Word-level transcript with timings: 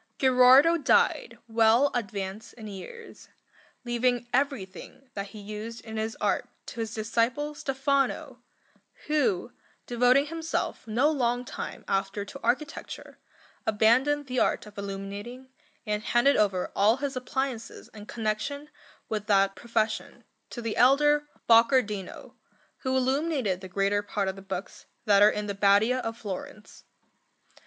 Gherardo 0.17 0.77
died 0.79 1.37
well 1.47 1.91
advanced 1.93 2.53
in 2.53 2.65
years, 2.65 3.29
leaving 3.85 4.27
everything 4.33 5.11
that 5.13 5.27
he 5.27 5.39
used 5.39 5.85
in 5.85 5.97
his 5.97 6.17
art 6.19 6.49
to 6.65 6.79
his 6.79 6.91
disciple 6.95 7.53
Stefano, 7.53 8.39
who, 9.05 9.51
devoting 9.85 10.25
himself 10.25 10.87
no 10.87 11.11
long 11.11 11.45
time 11.45 11.85
after 11.87 12.25
to 12.25 12.39
architecture, 12.41 13.19
abandoned 13.67 14.25
the 14.25 14.39
art 14.39 14.65
of 14.65 14.75
illuminating, 14.75 15.49
and 15.85 16.01
handed 16.01 16.35
over 16.35 16.71
all 16.75 16.97
his 16.97 17.15
appliances 17.15 17.87
in 17.93 18.07
connection 18.07 18.71
with 19.07 19.27
that 19.27 19.55
profession 19.55 20.23
to 20.49 20.63
the 20.63 20.77
elder 20.77 21.27
Boccardino, 21.47 22.33
who 22.77 22.97
illuminated 22.97 23.61
the 23.61 23.69
greater 23.69 24.01
part 24.01 24.27
of 24.27 24.35
the 24.35 24.41
books 24.41 24.87
that 25.05 25.21
are 25.21 25.29
in 25.29 25.45
the 25.45 25.53
Badia 25.53 25.99
of 25.99 26.17
Florence. 26.17 26.85